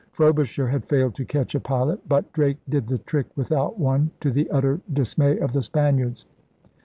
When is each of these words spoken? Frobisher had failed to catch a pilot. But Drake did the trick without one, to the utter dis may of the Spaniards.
Frobisher 0.13 0.67
had 0.67 0.83
failed 0.85 1.13
to 1.13 1.25
catch 1.25 1.53
a 1.53 1.59
pilot. 1.59 2.09
But 2.09 2.33
Drake 2.33 2.57
did 2.67 2.87
the 2.87 2.97
trick 2.97 3.27
without 3.35 3.77
one, 3.77 4.09
to 4.21 4.31
the 4.31 4.49
utter 4.49 4.81
dis 4.91 5.15
may 5.15 5.37
of 5.37 5.53
the 5.53 5.61
Spaniards. 5.61 6.25